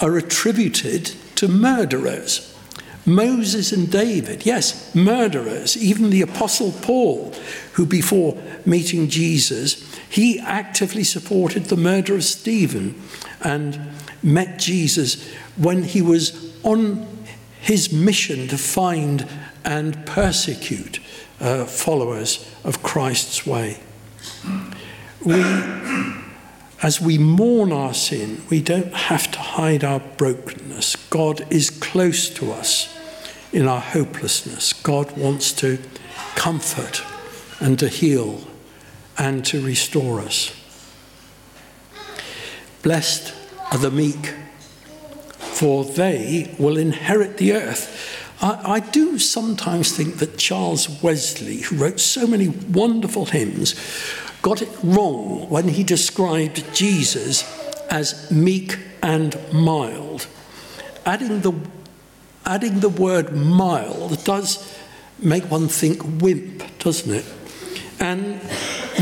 are 0.00 0.16
attributed 0.16 1.06
to 1.36 1.48
murderers. 1.48 2.55
Moses 3.06 3.70
and 3.70 3.90
David, 3.90 4.44
yes, 4.44 4.92
murderers. 4.92 5.76
Even 5.76 6.10
the 6.10 6.22
Apostle 6.22 6.72
Paul, 6.82 7.32
who 7.74 7.86
before 7.86 8.36
meeting 8.64 9.08
Jesus, 9.08 9.96
he 10.08 10.40
actively 10.40 11.04
supported 11.04 11.66
the 11.66 11.76
murder 11.76 12.16
of 12.16 12.24
Stephen 12.24 13.00
and 13.42 13.80
met 14.24 14.58
Jesus 14.58 15.32
when 15.56 15.84
he 15.84 16.02
was 16.02 16.52
on 16.64 17.06
his 17.60 17.92
mission 17.92 18.48
to 18.48 18.58
find 18.58 19.28
and 19.64 20.04
persecute 20.04 20.98
uh, 21.40 21.64
followers 21.64 22.52
of 22.64 22.82
Christ's 22.82 23.46
way. 23.46 23.78
We, 25.24 25.42
as 26.82 27.00
we 27.00 27.18
mourn 27.18 27.72
our 27.72 27.94
sin, 27.94 28.42
we 28.50 28.60
don't 28.62 28.92
have 28.92 29.30
to 29.32 29.38
hide 29.38 29.84
our 29.84 30.00
brokenness. 30.00 30.96
God 31.08 31.46
is 31.52 31.70
close 31.70 32.28
to 32.30 32.52
us 32.52 32.95
in 33.56 33.66
our 33.66 33.80
hopelessness. 33.80 34.74
God 34.74 35.16
wants 35.16 35.50
to 35.54 35.78
comfort 36.34 37.02
and 37.58 37.78
to 37.78 37.88
heal 37.88 38.46
and 39.16 39.44
to 39.46 39.64
restore 39.64 40.20
us. 40.20 40.54
Blessed 42.82 43.34
are 43.72 43.78
the 43.78 43.90
meek 43.90 44.34
for 45.38 45.86
they 45.86 46.54
will 46.58 46.76
inherit 46.76 47.38
the 47.38 47.54
earth. 47.54 48.36
I, 48.42 48.74
I, 48.74 48.80
do 48.80 49.18
sometimes 49.18 49.96
think 49.96 50.16
that 50.18 50.36
Charles 50.36 51.02
Wesley, 51.02 51.62
who 51.62 51.76
wrote 51.76 51.98
so 51.98 52.26
many 52.26 52.48
wonderful 52.48 53.24
hymns, 53.24 53.74
got 54.42 54.60
it 54.60 54.68
wrong 54.82 55.48
when 55.48 55.68
he 55.68 55.82
described 55.82 56.62
Jesus 56.74 57.42
as 57.90 58.30
meek 58.30 58.78
and 59.02 59.34
mild. 59.50 60.26
Adding 61.06 61.40
the, 61.40 61.54
adding 62.46 62.80
the 62.80 62.88
word 62.88 63.32
mild 63.32 64.24
does 64.24 64.74
make 65.18 65.50
one 65.50 65.68
think 65.68 66.00
wimp, 66.22 66.62
doesn't 66.78 67.12
it? 67.12 67.24
And 67.98 68.40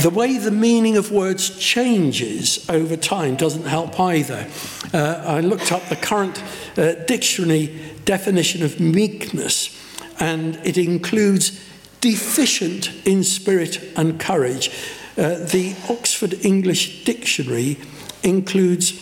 the 0.03 0.11
way 0.11 0.39
the 0.39 0.51
meaning 0.51 0.97
of 0.97 1.11
words 1.11 1.59
changes 1.59 2.69
over 2.71 2.97
time 2.97 3.37
doesn't 3.37 3.67
help 3.67 3.99
either. 4.01 4.49
Uh, 4.93 5.23
I 5.25 5.41
looked 5.41 5.73
up 5.73 5.85
the 5.89 5.97
current 5.97 6.43
uh, 6.77 6.95
dictionary 7.07 7.79
definition 8.05 8.63
of 8.63 8.81
meekness, 8.81 9.77
and 10.21 10.57
it 10.65 10.79
includes 10.79 11.61
deficient 12.01 12.93
in 13.07 13.25
spirit 13.25 13.83
and 13.97 14.19
courage. 14.21 14.71
Uh, 15.17 15.39
the 15.45 15.75
Oxford 15.89 16.45
English 16.45 17.05
Dictionary 17.05 17.79
includes 18.23 19.01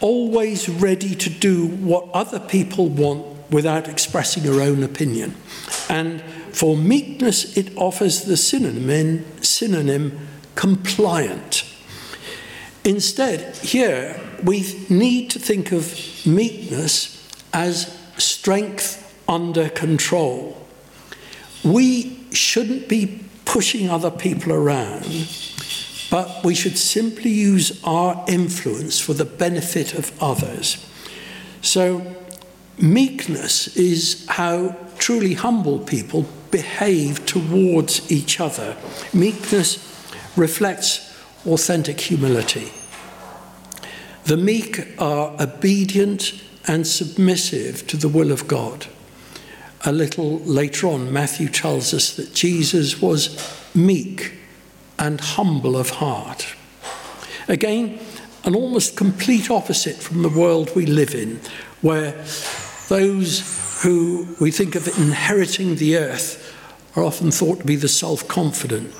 always 0.00 0.68
ready 0.68 1.14
to 1.14 1.30
do 1.30 1.66
what 1.66 2.08
other 2.12 2.38
people 2.38 2.88
want 2.88 3.33
without 3.54 3.88
expressing 3.88 4.42
her 4.42 4.60
own 4.60 4.82
opinion. 4.82 5.32
And 5.88 6.20
for 6.50 6.76
meekness, 6.76 7.56
it 7.56 7.74
offers 7.76 8.22
the 8.22 8.36
synonym, 8.36 9.24
synonym 9.42 10.28
compliant. 10.56 11.64
Instead, 12.84 13.56
here 13.58 14.20
we 14.42 14.86
need 14.90 15.30
to 15.30 15.38
think 15.38 15.70
of 15.72 15.96
meekness 16.26 17.28
as 17.52 17.96
strength 18.18 19.00
under 19.28 19.68
control. 19.68 20.60
We 21.62 22.26
shouldn't 22.32 22.88
be 22.88 23.20
pushing 23.44 23.88
other 23.88 24.10
people 24.10 24.52
around, 24.52 25.28
but 26.10 26.44
we 26.44 26.56
should 26.56 26.76
simply 26.76 27.30
use 27.30 27.80
our 27.84 28.24
influence 28.26 28.98
for 28.98 29.14
the 29.14 29.24
benefit 29.24 29.94
of 29.94 30.12
others. 30.20 30.84
So, 31.62 32.23
meekness 32.78 33.76
is 33.76 34.26
how 34.28 34.76
truly 34.98 35.34
humble 35.34 35.78
people 35.78 36.26
behave 36.50 37.24
towards 37.26 38.10
each 38.10 38.40
other. 38.40 38.76
Meekness 39.12 39.78
reflects 40.36 41.14
authentic 41.46 42.00
humility. 42.00 42.72
The 44.24 44.36
meek 44.36 44.98
are 44.98 45.36
obedient 45.38 46.32
and 46.66 46.86
submissive 46.86 47.86
to 47.88 47.96
the 47.96 48.08
will 48.08 48.32
of 48.32 48.48
God. 48.48 48.86
A 49.84 49.92
little 49.92 50.38
later 50.40 50.86
on, 50.86 51.12
Matthew 51.12 51.48
tells 51.48 51.92
us 51.92 52.16
that 52.16 52.32
Jesus 52.32 53.02
was 53.02 53.36
meek 53.74 54.32
and 54.98 55.20
humble 55.20 55.76
of 55.76 55.90
heart. 55.90 56.54
Again, 57.48 57.98
an 58.44 58.54
almost 58.54 58.96
complete 58.96 59.50
opposite 59.50 59.96
from 59.96 60.22
the 60.22 60.30
world 60.30 60.74
we 60.74 60.86
live 60.86 61.14
in, 61.14 61.40
where 61.82 62.24
Those 62.88 63.82
who 63.82 64.36
we 64.40 64.50
think 64.50 64.74
of 64.74 64.86
inheriting 64.98 65.76
the 65.76 65.96
earth 65.96 66.54
are 66.94 67.02
often 67.02 67.30
thought 67.30 67.60
to 67.60 67.64
be 67.64 67.76
the 67.76 67.88
self 67.88 68.28
confident. 68.28 68.94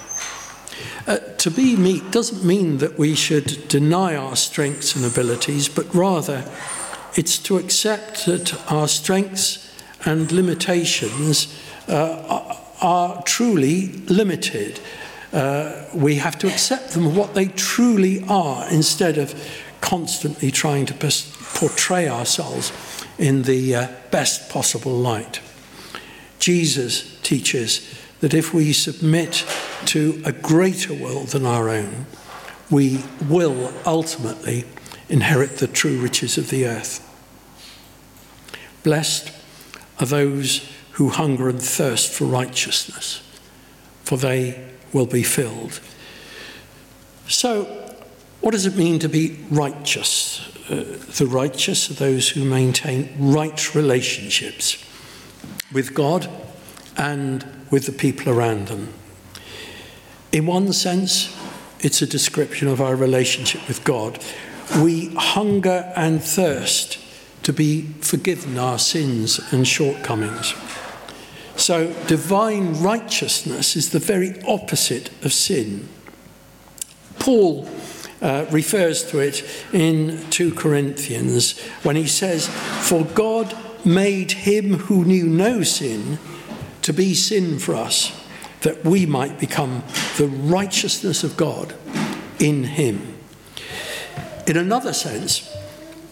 Uh, 1.06 1.18
to 1.38 1.50
be 1.50 1.76
meek 1.76 2.10
doesn't 2.10 2.44
mean 2.44 2.78
that 2.78 2.98
we 2.98 3.14
should 3.14 3.68
deny 3.68 4.16
our 4.16 4.36
strengths 4.36 4.96
and 4.96 5.04
abilities, 5.04 5.68
but 5.68 5.94
rather 5.94 6.50
it's 7.14 7.38
to 7.38 7.58
accept 7.58 8.26
that 8.26 8.72
our 8.72 8.88
strengths 8.88 9.70
and 10.06 10.32
limitations 10.32 11.60
uh, 11.88 12.24
are, 12.28 12.60
are 12.80 13.22
truly 13.22 13.88
limited. 14.08 14.80
Uh, 15.32 15.84
we 15.94 16.16
have 16.16 16.38
to 16.38 16.48
accept 16.48 16.90
them 16.90 17.14
what 17.14 17.34
they 17.34 17.46
truly 17.46 18.24
are 18.28 18.68
instead 18.70 19.18
of 19.18 19.34
constantly 19.80 20.50
trying 20.50 20.86
to 20.86 20.94
portray 20.94 22.08
ourselves 22.08 22.72
in 23.18 23.42
the 23.42 23.75
uh, 23.75 23.88
best 24.11 24.50
possible 24.50 24.92
light. 24.92 25.40
Jesus 26.38 27.18
teaches 27.23 27.99
that 28.21 28.35
if 28.35 28.52
we 28.52 28.73
submit 28.73 29.47
to 29.87 30.21
a 30.25 30.33
greater 30.33 30.94
will 30.94 31.25
than 31.25 31.47
our 31.47 31.68
own, 31.68 32.06
we 32.71 33.04
will 33.28 33.73
ultimately 33.87 34.64
inherit 35.09 35.59
the 35.59 35.66
true 35.66 35.99
riches 35.99 36.38
of 36.38 36.50
the 36.50 36.66
earth. 36.66 37.00
Blessed 38.83 39.33
are 40.00 40.06
those 40.06 40.71
who 40.92 41.09
hunger 41.09 41.49
and 41.49 41.62
thirst 41.62 42.12
for 42.12 42.25
righteousness, 42.25 43.23
for 44.02 44.16
they 44.16 44.64
will 44.92 45.06
be 45.06 45.23
filled. 45.23 45.80
So, 47.26 47.64
what 48.40 48.52
does 48.52 48.66
it 48.66 48.76
mean 48.76 48.99
to 49.00 49.09
be 49.09 49.38
righteous? 49.50 50.53
Uh, 50.68 50.85
the 51.16 51.26
righteous 51.28 51.90
are 51.90 51.94
those 51.94 52.30
who 52.30 52.44
maintain 52.44 53.14
right 53.18 53.75
relationships 53.75 54.83
with 55.73 55.92
God 55.92 56.28
and 56.97 57.44
with 57.71 57.87
the 57.87 57.92
people 57.92 58.33
around 58.33 58.68
them. 58.68 58.92
In 60.33 60.47
one 60.47 60.73
sense, 60.73 61.37
it's 61.80 62.00
a 62.00 62.06
description 62.06 62.66
of 62.68 62.80
our 62.80 62.97
relationship 62.97 63.68
with 63.68 63.85
God. 63.85 64.18
We 64.78 65.14
hunger 65.14 65.92
and 65.97 66.23
thirst 66.23 66.99
to 67.42 67.52
be 67.52 67.83
forgiven 68.00 68.59
our 68.59 68.78
sins 68.78 69.38
and 69.52 69.68
shortcomings. 69.68 70.54
So, 71.56 71.92
divine 72.06 72.83
righteousness 72.83 73.76
is 73.76 73.90
the 73.90 73.99
very 73.99 74.40
opposite 74.42 75.11
of 75.25 75.33
sin. 75.33 75.88
Paul 77.18 77.68
uh, 78.24 78.46
refers 78.50 79.04
to 79.04 79.18
it 79.18 79.44
in 79.74 80.18
2 80.30 80.54
Corinthians 80.54 81.60
when 81.82 81.94
he 81.94 82.06
says, 82.06 82.48
For 82.48 83.04
God 83.04 83.54
made 83.84 84.32
him 84.32 84.74
who 84.74 85.04
knew 85.04 85.26
no 85.26 85.62
sin 85.62 86.18
to 86.80 86.94
be 86.94 87.12
sin 87.12 87.58
for 87.58 87.74
us, 87.74 88.18
that 88.62 88.82
we 88.82 89.04
might 89.04 89.38
become 89.38 89.82
the 90.16 90.26
righteousness 90.26 91.22
of 91.22 91.36
God 91.36 91.74
in 92.38 92.64
him. 92.64 93.14
In 94.46 94.56
another 94.56 94.94
sense, 94.94 95.54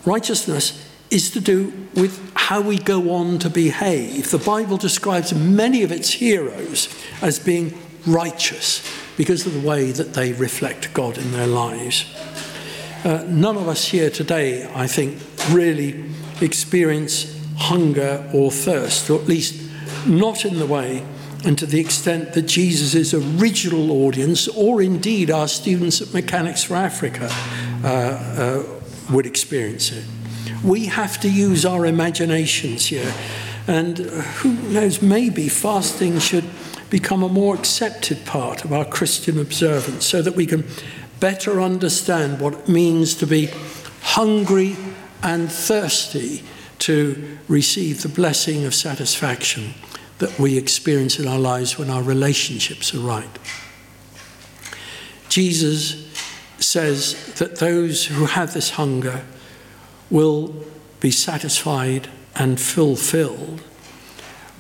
righteousness 0.05 0.87
is 1.11 1.31
to 1.31 1.41
do 1.41 1.73
with 1.95 2.31
how 2.35 2.61
we 2.61 2.79
go 2.79 3.13
on 3.15 3.39
to 3.39 3.49
behave. 3.49 4.31
The 4.31 4.37
Bible 4.37 4.77
describes 4.77 5.35
many 5.35 5.83
of 5.83 5.91
its 5.91 6.11
heroes 6.13 6.95
as 7.23 7.39
being 7.39 7.79
righteous 8.07 9.02
because 9.17 9.47
of 9.47 9.55
the 9.55 9.67
way 9.67 9.93
that 9.93 10.15
they 10.15 10.33
reflect 10.33 10.93
God 10.95 11.19
in 11.19 11.33
their 11.33 11.47
lives. 11.47 12.05
Uh, 13.05 13.25
none 13.27 13.57
of 13.57 13.69
us 13.69 13.87
here 13.87 14.11
today, 14.11 14.71
I 14.75 14.87
think, 14.87 15.21
really 15.51 16.05
experience 16.41 17.39
hunger 17.57 18.29
or 18.33 18.51
thirst, 18.51 19.11
or 19.11 19.21
at 19.21 19.27
least 19.27 19.61
not 20.07 20.45
in 20.45 20.59
the 20.59 20.67
way 20.67 21.05
and 21.45 21.59
to 21.59 21.67
the 21.67 21.81
extent 21.81 22.35
that 22.35 22.43
Jesus' 22.43 23.13
original 23.13 23.91
audience, 23.91 24.47
or 24.49 24.81
indeed 24.81 25.31
our 25.31 25.49
students 25.49 26.01
at 26.01 26.15
Mechanics 26.15 26.63
for 26.65 26.77
Africa, 26.77 27.29
uh, 27.83 27.87
uh, 27.89 28.63
would 29.11 29.27
experience 29.27 29.91
it. 29.91 30.05
We 30.63 30.87
have 30.87 31.21
to 31.21 31.31
use 31.31 31.67
our 31.67 31.85
imaginations 31.85 32.87
here. 32.87 33.13
And 33.67 33.99
who 33.99 34.53
knows, 34.71 35.03
maybe 35.03 35.49
fasting 35.49 36.21
should 36.21 36.45
become 36.93 37.23
a 37.23 37.29
more 37.29 37.55
accepted 37.55 38.23
part 38.27 38.67
of 38.67 38.73
our 38.73 38.85
Christian 38.85 39.41
observance 39.41 40.05
so 40.05 40.21
that 40.21 40.37
we 40.37 40.45
can 40.45 40.63
better 41.21 41.59
understand 41.59 42.39
what 42.39 42.53
it 42.53 42.69
means 42.69 43.15
to 43.15 43.27
be 43.27 43.49
hungry 44.03 44.77
and 45.23 45.51
thirsty 45.51 46.45
to 46.81 47.39
receive 47.49 48.03
the 48.03 48.11
blessing 48.11 48.67
of 48.67 48.75
satisfaction 48.75 49.73
that 50.19 50.39
we 50.39 50.59
experience 50.59 51.19
in 51.19 51.27
our 51.27 51.39
lives 51.39 51.79
when 51.79 51.89
our 51.89 52.03
relationships 52.03 52.95
are 52.95 52.99
right. 52.99 53.39
Jesus 55.31 56.07
says 56.59 57.33
that 57.37 57.57
those 57.57 58.05
who 58.05 58.27
have 58.27 58.53
this 58.53 58.69
hunger 58.73 59.25
will 60.11 60.55
be 61.01 61.11
satisfied 61.11 62.11
and 62.35 62.61
fulfilled. 62.61 63.63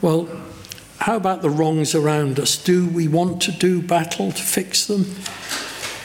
Well, 0.00 0.30
how 1.02 1.16
about 1.16 1.42
the 1.42 1.50
wrongs 1.50 1.96
around 1.96 2.38
us? 2.38 2.56
Do 2.56 2.86
we 2.86 3.08
want 3.08 3.42
to 3.42 3.52
do 3.52 3.82
battle 3.82 4.30
to 4.30 4.42
fix 4.42 4.86
them? 4.86 5.00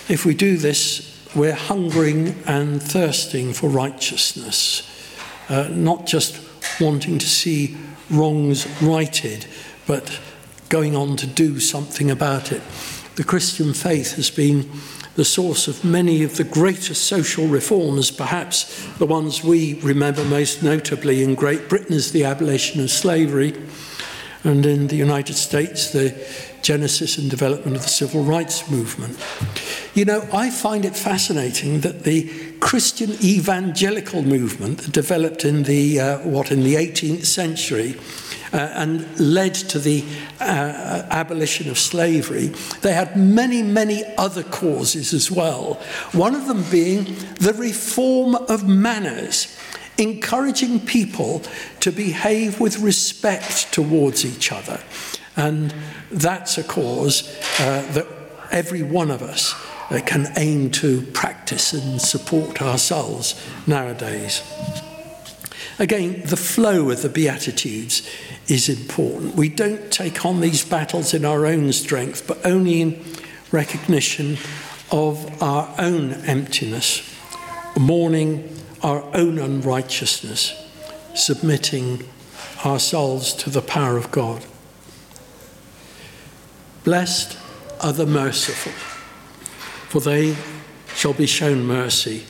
If 0.09 0.25
we 0.25 0.33
do 0.33 0.57
this, 0.57 1.29
we're 1.35 1.53
hungering 1.53 2.29
and 2.47 2.81
thirsting 2.81 3.53
for 3.53 3.69
righteousness, 3.69 4.81
uh, 5.49 5.67
not 5.69 6.07
just 6.07 6.41
wanting 6.81 7.19
to 7.19 7.27
see 7.27 7.77
wrongs 8.09 8.65
righted, 8.81 9.45
but 9.85 10.19
going 10.69 10.95
on 10.95 11.15
to 11.17 11.27
do 11.27 11.59
something 11.59 12.09
about 12.09 12.51
it. 12.51 12.63
The 13.17 13.23
Christian 13.23 13.75
faith 13.75 14.15
has 14.15 14.31
been 14.31 14.67
the 15.13 15.25
source 15.25 15.67
of 15.67 15.83
many 15.85 16.23
of 16.23 16.37
the 16.37 16.43
greatest 16.43 17.03
social 17.03 17.45
reforms, 17.45 18.09
perhaps 18.09 18.87
the 18.97 19.05
ones 19.05 19.43
we 19.43 19.79
remember 19.81 20.23
most 20.23 20.63
notably 20.63 21.21
in 21.21 21.35
Great 21.35 21.69
Britain 21.69 21.93
is 21.93 22.13
the 22.13 22.23
abolition 22.23 22.81
of 22.81 22.89
slavery, 22.89 23.53
and 24.47 24.65
in 24.65 24.87
the 24.87 24.95
United 24.95 25.35
States, 25.35 25.91
the 25.91 26.15
genesis 26.61 27.17
and 27.17 27.29
development 27.29 27.75
of 27.75 27.83
the 27.83 27.89
civil 27.89 28.23
rights 28.23 28.69
movement. 28.69 29.17
You 29.93 30.05
know, 30.05 30.27
I 30.33 30.49
find 30.49 30.85
it 30.85 30.95
fascinating 30.95 31.81
that 31.81 32.03
the 32.03 32.29
Christian 32.59 33.11
evangelical 33.23 34.21
movement 34.21 34.79
that 34.79 34.91
developed 34.91 35.45
in 35.45 35.63
the, 35.63 35.99
uh, 35.99 36.19
what, 36.19 36.51
in 36.51 36.63
the 36.63 36.75
18th 36.75 37.25
century 37.25 37.95
uh, 38.53 38.57
and 38.57 39.19
led 39.19 39.53
to 39.53 39.79
the 39.79 40.03
uh, 40.39 40.43
uh, 40.43 41.07
abolition 41.11 41.69
of 41.69 41.77
slavery, 41.77 42.47
they 42.81 42.93
had 42.93 43.15
many, 43.15 43.61
many 43.61 44.03
other 44.17 44.43
causes 44.43 45.13
as 45.13 45.29
well. 45.29 45.75
One 46.13 46.35
of 46.35 46.47
them 46.47 46.63
being 46.71 47.03
the 47.39 47.53
reform 47.57 48.35
of 48.35 48.67
manners. 48.67 49.57
Encouraging 49.97 50.79
people 50.79 51.41
to 51.79 51.91
behave 51.91 52.59
with 52.59 52.79
respect 52.79 53.73
towards 53.73 54.25
each 54.25 54.51
other. 54.51 54.79
And 55.35 55.73
that's 56.11 56.57
a 56.57 56.63
cause 56.63 57.27
uh, 57.59 57.81
that 57.93 58.07
every 58.51 58.83
one 58.83 59.11
of 59.11 59.21
us 59.21 59.53
uh, 59.89 59.99
can 60.05 60.31
aim 60.35 60.71
to 60.71 61.01
practice 61.13 61.73
and 61.73 62.01
support 62.01 62.61
ourselves 62.61 63.41
nowadays. 63.65 64.41
Again, 65.79 66.23
the 66.25 66.37
flow 66.37 66.89
of 66.89 67.03
the 67.03 67.09
Beatitudes 67.09 68.09
is 68.47 68.67
important. 68.67 69.35
We 69.35 69.49
don't 69.49 69.91
take 69.91 70.25
on 70.25 70.41
these 70.41 70.65
battles 70.65 71.13
in 71.13 71.23
our 71.23 71.45
own 71.45 71.71
strength, 71.71 72.25
but 72.27 72.43
only 72.45 72.81
in 72.81 73.05
recognition 73.51 74.37
of 74.91 75.41
our 75.41 75.73
own 75.77 76.13
emptiness, 76.25 77.03
mourning 77.77 78.57
our 78.83 79.03
own 79.15 79.39
unrighteousness, 79.39 80.53
submitting 81.15 82.07
ourselves 82.65 83.33
to 83.33 83.49
the 83.49 83.61
power 83.61 83.97
of 83.97 84.11
God. 84.11 84.45
Blessed 86.83 87.37
are 87.81 87.93
the 87.93 88.05
merciful, 88.05 88.71
for 89.89 89.99
they 89.99 90.35
shall 90.95 91.13
be 91.13 91.25
shown 91.25 91.65
mercy. 91.65 92.25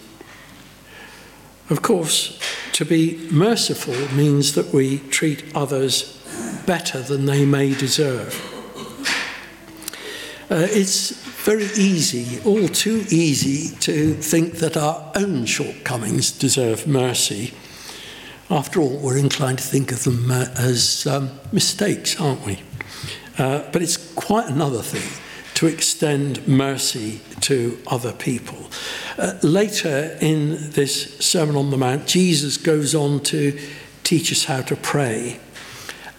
Of 1.69 1.81
course, 1.81 2.39
to 2.73 2.85
be 2.85 3.27
merciful 3.31 3.95
means 4.15 4.53
that 4.55 4.73
we 4.73 4.99
treat 5.09 5.43
others 5.55 6.13
better 6.65 7.01
than 7.01 7.25
they 7.25 7.45
may 7.45 7.73
deserve. 7.73 8.35
Uh, 10.49 10.67
it's 10.69 11.11
very 11.47 11.69
easy, 11.77 12.41
all 12.43 12.67
too 12.67 13.05
easy, 13.09 13.73
to 13.77 14.13
think 14.15 14.55
that 14.55 14.75
our 14.75 15.13
own 15.15 15.45
shortcomings 15.45 16.29
deserve 16.29 16.85
mercy. 16.85 17.53
After 18.49 18.81
all, 18.81 18.97
we're 18.97 19.15
inclined 19.15 19.59
to 19.59 19.63
think 19.63 19.93
of 19.93 20.03
them 20.03 20.29
uh, 20.29 20.47
as 20.57 21.07
um, 21.07 21.39
mistakes, 21.53 22.19
aren't 22.19 22.45
we? 22.45 22.59
Uh, 23.37 23.63
but 23.71 23.81
it's 23.81 23.95
quite 24.15 24.49
another 24.49 24.81
thing 24.81 25.09
to 25.53 25.67
extend 25.67 26.45
mercy 26.49 27.21
to 27.39 27.79
other 27.87 28.11
people. 28.11 28.69
Uh, 29.17 29.35
later 29.41 30.17
in 30.19 30.71
this 30.71 31.17
Sermon 31.19 31.55
on 31.55 31.71
the 31.71 31.77
Mount, 31.77 32.07
Jesus 32.07 32.57
goes 32.57 32.93
on 32.93 33.21
to 33.21 33.57
teach 34.03 34.33
us 34.33 34.43
how 34.43 34.63
to 34.63 34.75
pray. 34.75 35.39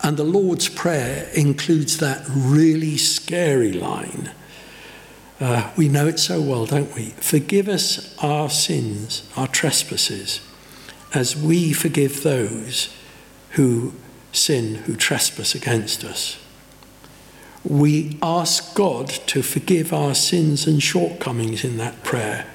And 0.03 0.17
the 0.17 0.25
Lord's 0.25 0.71
Prayer 0.71 1.29
includes 1.35 1.99
that 1.99 2.25
really 2.31 2.97
scary 2.97 3.75
line. 3.75 4.31
Uh, 5.41 5.71
we 5.77 5.89
know 5.89 6.07
it 6.09 6.19
so 6.19 6.41
well, 6.41 6.67
don't 6.67 6.95
we? 6.95 7.11
Forgive 7.21 7.69
us 7.69 8.17
our 8.19 8.51
sins, 8.51 9.31
our 9.37 9.47
trespasses, 9.47 10.41
as 11.15 11.37
we 11.37 11.73
forgive 11.73 12.23
those 12.23 12.95
who 13.51 13.93
sin, 14.33 14.77
who 14.77 14.97
trespass 14.97 15.55
against 15.55 16.05
us 16.05 16.39
we 17.65 18.19
ask 18.23 18.75
God 18.75 19.09
to 19.09 19.43
forgive 19.43 19.93
our 19.93 20.15
sins 20.15 20.67
and 20.67 20.83
shortcomings 20.83 21.65
in 21.65 21.77
that 21.79 22.03
prayer 22.03 22.47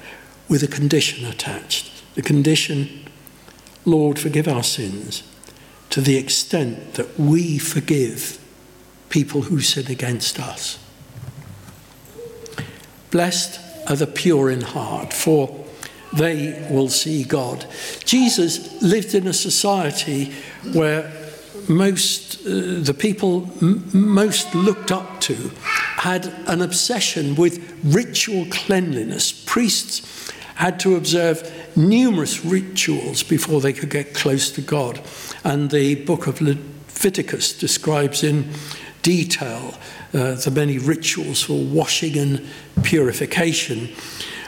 with 0.48 0.62
a 0.62 0.68
condition 0.68 1.24
attached. 1.26 1.90
The 2.14 2.22
condition, 2.22 3.08
Lord, 3.84 4.18
forgive 4.18 4.48
our 4.48 4.62
sins 4.62 5.22
to 5.90 6.00
the 6.00 6.16
extent 6.16 6.94
that 6.94 7.18
we 7.18 7.58
forgive 7.58 8.40
people 9.08 9.42
who 9.42 9.60
sin 9.60 9.86
against 9.88 10.40
us. 10.40 10.78
Blessed 13.14 13.60
are 13.88 13.94
the 13.94 14.08
pure 14.08 14.50
in 14.50 14.60
heart, 14.60 15.12
for 15.12 15.64
they 16.12 16.66
will 16.68 16.88
see 16.88 17.22
God. 17.22 17.64
Jesus 18.04 18.82
lived 18.82 19.14
in 19.14 19.28
a 19.28 19.32
society 19.32 20.32
where 20.72 21.12
most 21.68 22.44
uh, 22.44 22.80
the 22.82 22.92
people 22.92 23.48
m- 23.62 23.88
most 23.92 24.52
looked 24.52 24.90
up 24.90 25.20
to 25.20 25.52
had 25.96 26.26
an 26.48 26.60
obsession 26.60 27.36
with 27.36 27.62
ritual 27.84 28.46
cleanliness. 28.50 29.30
Priests 29.46 30.32
had 30.56 30.80
to 30.80 30.96
observe 30.96 31.38
numerous 31.76 32.44
rituals 32.44 33.22
before 33.22 33.60
they 33.60 33.72
could 33.72 33.90
get 33.90 34.12
close 34.12 34.50
to 34.50 34.60
God. 34.60 35.00
And 35.44 35.70
the 35.70 36.04
book 36.04 36.26
of 36.26 36.40
Leviticus 36.40 37.56
describes 37.56 38.24
in 38.24 38.50
detail 39.04 39.74
uh, 40.12 40.34
the 40.34 40.50
many 40.52 40.78
rituals 40.78 41.42
for 41.42 41.62
washing 41.62 42.18
and 42.18 42.44
purification. 42.82 43.90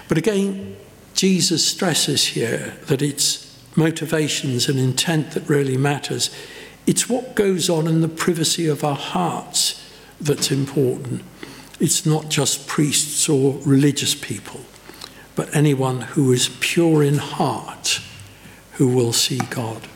But 0.08 0.18
again, 0.18 0.76
Jesus 1.14 1.66
stresses 1.66 2.28
here 2.28 2.76
that 2.86 3.02
it's 3.02 3.46
motivations 3.76 4.68
and 4.68 4.78
intent 4.78 5.32
that 5.32 5.48
really 5.48 5.76
matters. 5.76 6.34
It's 6.86 7.08
what 7.08 7.36
goes 7.36 7.70
on 7.70 7.86
in 7.86 8.00
the 8.00 8.08
privacy 8.08 8.66
of 8.66 8.82
our 8.82 8.96
hearts 8.96 9.82
that's 10.20 10.50
important. 10.50 11.22
It's 11.78 12.06
not 12.06 12.30
just 12.30 12.66
priests 12.66 13.28
or 13.28 13.58
religious 13.66 14.14
people, 14.14 14.60
but 15.34 15.54
anyone 15.54 16.00
who 16.00 16.32
is 16.32 16.48
pure 16.60 17.02
in 17.02 17.18
heart 17.18 18.00
who 18.72 18.88
will 18.88 19.12
see 19.12 19.38
God. 19.50 19.86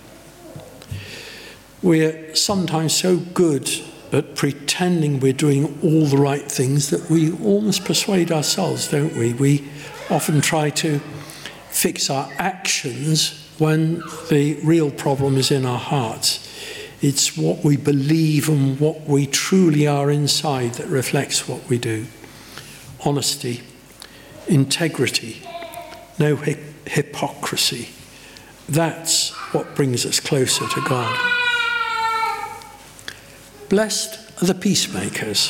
We're 1.82 2.34
sometimes 2.34 2.94
so 2.94 3.16
good 3.16 3.70
at 4.12 4.34
pretending 4.34 5.20
we're 5.20 5.32
doing 5.32 5.78
all 5.82 6.06
the 6.06 6.16
right 6.16 6.50
things 6.50 6.90
that 6.90 7.08
we 7.08 7.32
almost 7.32 7.84
persuade 7.84 8.32
ourselves, 8.32 8.88
don't 8.88 9.16
we? 9.16 9.32
We 9.32 9.68
often 10.10 10.40
try 10.40 10.70
to 10.70 10.98
fix 11.68 12.10
our 12.10 12.28
actions 12.36 13.36
when 13.58 14.02
the 14.28 14.58
real 14.64 14.90
problem 14.90 15.36
is 15.36 15.50
in 15.50 15.64
our 15.64 15.78
hearts. 15.78 16.46
It's 17.00 17.36
what 17.36 17.64
we 17.64 17.76
believe 17.76 18.48
and 18.48 18.78
what 18.80 19.02
we 19.02 19.26
truly 19.26 19.86
are 19.86 20.10
inside 20.10 20.74
that 20.74 20.86
reflects 20.88 21.48
what 21.48 21.68
we 21.68 21.78
do. 21.78 22.06
Honesty, 23.04 23.62
integrity, 24.48 25.42
no 26.18 26.36
hypocrisy. 26.36 27.90
That's 28.68 29.30
what 29.52 29.74
brings 29.74 30.04
us 30.04 30.20
closer 30.20 30.66
to 30.66 30.80
God. 30.88 31.49
Blessed 33.70 34.42
are 34.42 34.46
the 34.46 34.54
peacemakers, 34.54 35.46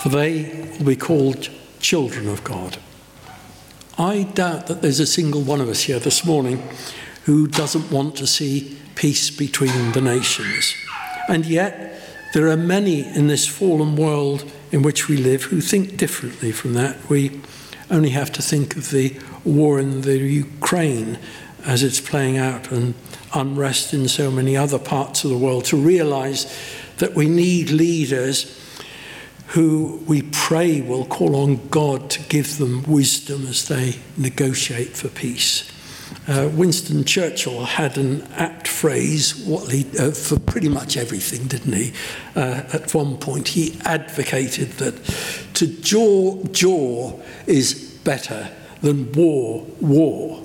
for 0.00 0.08
they 0.08 0.66
will 0.76 0.86
be 0.86 0.96
called 0.96 1.50
children 1.78 2.28
of 2.28 2.42
God. 2.42 2.78
I 3.96 4.24
doubt 4.24 4.66
that 4.66 4.82
there's 4.82 4.98
a 4.98 5.06
single 5.06 5.40
one 5.40 5.60
of 5.60 5.68
us 5.68 5.82
here 5.82 6.00
this 6.00 6.26
morning 6.26 6.68
who 7.26 7.46
doesn't 7.46 7.92
want 7.92 8.16
to 8.16 8.26
see 8.26 8.76
peace 8.96 9.30
between 9.30 9.92
the 9.92 10.00
nations. 10.00 10.74
And 11.28 11.46
yet, 11.46 12.02
there 12.34 12.48
are 12.48 12.56
many 12.56 13.06
in 13.06 13.28
this 13.28 13.46
fallen 13.46 13.94
world 13.94 14.50
in 14.72 14.82
which 14.82 15.06
we 15.06 15.16
live 15.16 15.44
who 15.44 15.60
think 15.60 15.96
differently 15.96 16.50
from 16.50 16.74
that. 16.74 17.08
We 17.08 17.40
only 17.88 18.10
have 18.10 18.32
to 18.32 18.42
think 18.42 18.74
of 18.74 18.90
the 18.90 19.16
war 19.44 19.78
in 19.78 20.00
the 20.00 20.18
Ukraine 20.18 21.20
as 21.64 21.84
it's 21.84 22.00
playing 22.00 22.36
out 22.36 22.72
and 22.72 22.94
unrest 23.32 23.94
in 23.94 24.08
so 24.08 24.28
many 24.28 24.56
other 24.56 24.80
parts 24.80 25.22
of 25.22 25.30
the 25.30 25.38
world 25.38 25.64
to 25.66 25.76
realize 25.76 26.52
that 27.02 27.16
we 27.16 27.28
need 27.28 27.68
leaders 27.68 28.56
who 29.48 30.00
we 30.06 30.22
pray 30.22 30.80
will 30.80 31.04
call 31.04 31.34
on 31.34 31.68
God 31.68 32.08
to 32.08 32.22
give 32.28 32.58
them 32.58 32.84
wisdom 32.84 33.44
as 33.48 33.66
they 33.66 33.96
negotiate 34.16 34.90
for 34.90 35.08
peace. 35.08 35.68
Uh, 36.28 36.48
Winston 36.54 37.02
Churchill 37.02 37.64
had 37.64 37.98
an 37.98 38.22
apt 38.34 38.68
phrase 38.68 39.34
uh, 39.50 40.12
for 40.12 40.38
pretty 40.38 40.68
much 40.68 40.96
everything, 40.96 41.48
didn't 41.48 41.72
he? 41.72 41.92
Uh, 42.36 42.62
at 42.72 42.94
one 42.94 43.16
point, 43.16 43.48
he 43.48 43.76
advocated 43.84 44.68
that 44.74 44.94
to 45.54 45.66
jaw 45.66 46.40
jaw 46.52 47.18
is 47.48 47.98
better 48.04 48.48
than 48.80 49.10
war 49.10 49.66
war. 49.80 50.40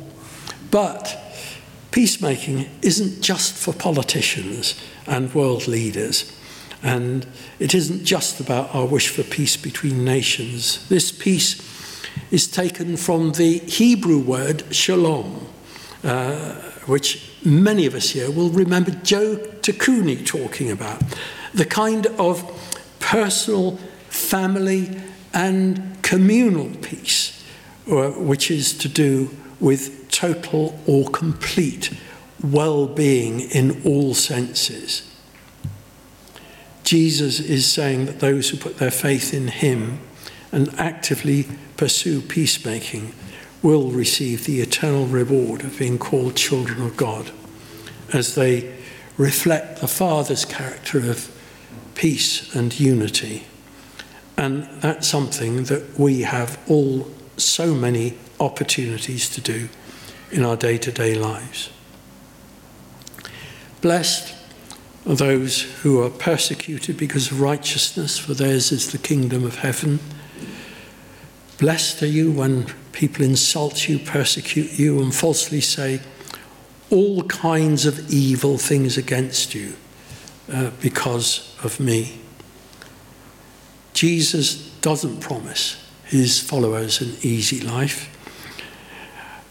But 0.71 1.15
peacemaking 1.91 2.67
isn't 2.81 3.21
just 3.21 3.53
for 3.53 3.75
politicians 3.75 4.73
and 5.05 5.31
world 5.35 5.67
leaders. 5.67 6.33
And 6.83 7.25
it 7.59 7.73
isn't 7.73 8.03
just 8.03 8.39
about 8.39 8.73
our 8.73 8.85
wish 8.85 9.09
for 9.09 9.23
peace 9.23 9.57
between 9.57 10.05
nations. 10.05 10.87
This 10.89 11.11
peace 11.11 11.61
is 12.31 12.47
taken 12.47 12.97
from 12.97 13.31
the 13.33 13.59
Hebrew 13.59 14.19
word 14.19 14.63
shalom, 14.73 15.47
uh, 16.03 16.53
which 16.85 17.31
many 17.43 17.85
of 17.85 17.95
us 17.95 18.11
here 18.11 18.29
will 18.29 18.49
remember 18.49 18.91
Joe 18.91 19.37
Takuni 19.61 20.25
talking 20.25 20.71
about. 20.71 21.01
The 21.53 21.65
kind 21.65 22.07
of 22.17 22.43
personal, 22.99 23.77
family, 24.09 25.01
and 25.33 25.97
communal 26.01 26.69
peace, 26.81 27.43
uh, 27.89 28.11
which 28.11 28.51
is 28.51 28.77
to 28.79 28.89
do 28.89 29.29
with 29.59 30.09
total 30.11 30.79
or 30.85 31.09
complete 31.09 31.91
well 32.43 32.87
being 32.87 33.39
in 33.39 33.81
all 33.83 34.13
senses. 34.13 35.06
Jesus 36.87 37.41
is 37.41 37.69
saying 37.69 38.05
that 38.05 38.21
those 38.21 38.49
who 38.49 38.55
put 38.55 38.77
their 38.77 38.91
faith 38.91 39.33
in 39.33 39.49
him 39.49 39.99
and 40.53 40.73
actively 40.79 41.45
pursue 41.75 42.21
peacemaking 42.21 43.13
will 43.61 43.91
receive 43.91 44.45
the 44.45 44.61
eternal 44.61 45.05
reward 45.05 45.65
of 45.65 45.77
being 45.77 45.97
called 45.97 46.37
children 46.37 46.81
of 46.81 46.95
God 46.95 47.31
as 48.13 48.35
they 48.35 48.73
reflect 49.17 49.81
the 49.81 49.87
Father's 49.89 50.45
character 50.45 50.99
of 50.99 51.29
peace 51.93 52.55
and 52.55 52.79
unity. 52.79 53.47
And 54.37 54.63
that's 54.79 55.09
something 55.09 55.65
that 55.65 55.99
we 55.99 56.21
have 56.21 56.57
all 56.69 57.11
so 57.35 57.73
many 57.73 58.17
opportunities 58.39 59.29
to 59.31 59.41
do 59.41 59.67
in 60.31 60.41
our 60.41 60.55
day 60.55 60.77
to 60.77 60.91
day 60.93 61.15
lives. 61.15 61.69
Blessed 63.81 64.36
those 65.15 65.61
who 65.61 66.01
are 66.01 66.09
persecuted 66.09 66.97
because 66.97 67.31
of 67.31 67.39
righteousness, 67.39 68.17
for 68.17 68.33
theirs 68.33 68.71
is 68.71 68.91
the 68.91 68.97
kingdom 68.97 69.45
of 69.45 69.59
heaven. 69.59 69.99
Blessed 71.57 72.03
are 72.03 72.07
you 72.07 72.31
when 72.31 72.65
people 72.91 73.23
insult 73.23 73.87
you, 73.87 73.99
persecute 73.99 74.77
you, 74.77 75.01
and 75.01 75.15
falsely 75.15 75.61
say 75.61 76.01
all 76.89 77.23
kinds 77.23 77.85
of 77.85 78.09
evil 78.11 78.57
things 78.57 78.97
against 78.97 79.55
you 79.55 79.75
uh, 80.51 80.71
because 80.81 81.55
of 81.63 81.79
me. 81.79 82.19
Jesus 83.93 84.69
doesn't 84.81 85.19
promise 85.21 85.83
his 86.05 86.39
followers 86.39 87.01
an 87.01 87.15
easy 87.21 87.59
life. 87.59 88.13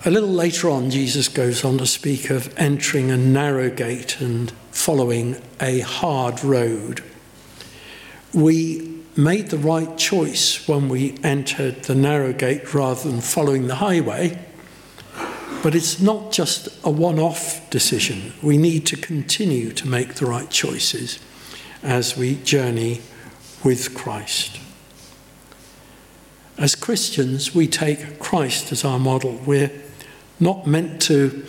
A 0.04 0.10
little 0.10 0.28
later 0.28 0.70
on, 0.70 0.90
Jesus 0.90 1.28
goes 1.28 1.64
on 1.64 1.78
to 1.78 1.86
speak 1.86 2.30
of 2.30 2.54
entering 2.56 3.10
a 3.10 3.16
narrow 3.16 3.68
gate 3.68 4.20
and 4.20 4.52
following 4.76 5.40
a 5.58 5.80
hard 5.80 6.44
road. 6.44 7.02
We 8.34 9.02
made 9.16 9.48
the 9.48 9.58
right 9.58 9.96
choice 9.96 10.68
when 10.68 10.88
we 10.90 11.18
entered 11.24 11.84
the 11.84 11.94
narrow 11.94 12.32
gate 12.32 12.74
rather 12.74 13.10
than 13.10 13.22
following 13.22 13.66
the 13.66 13.76
highway. 13.76 14.38
But 15.62 15.74
it's 15.74 15.98
not 15.98 16.30
just 16.30 16.68
a 16.84 16.90
one 16.90 17.18
off 17.18 17.68
decision. 17.70 18.34
We 18.42 18.58
need 18.58 18.86
to 18.88 18.96
continue 18.96 19.72
to 19.72 19.88
make 19.88 20.14
the 20.14 20.26
right 20.26 20.50
choices 20.50 21.18
as 21.82 22.16
we 22.16 22.36
journey 22.36 23.00
with 23.64 23.94
Christ. 23.94 24.60
As 26.58 26.74
Christians, 26.74 27.54
we 27.54 27.66
take 27.66 28.20
Christ 28.20 28.70
as 28.70 28.84
our 28.84 28.98
model. 28.98 29.40
We're 29.46 29.72
not 30.38 30.66
meant 30.66 31.00
to 31.02 31.44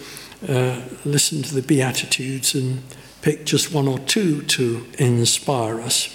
uh, 0.47 0.81
listen 1.03 1.41
to 1.43 1.53
the 1.53 1.61
Beatitudes 1.61 2.55
and 2.55 2.81
pick 3.21 3.45
just 3.45 3.73
one 3.73 3.87
or 3.87 3.99
two 3.99 4.41
to 4.43 4.85
inspire 4.97 5.81
us. 5.81 6.13